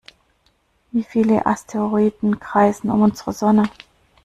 [0.91, 3.69] Wie viele Asteroiden kreisen um unsere Sonne?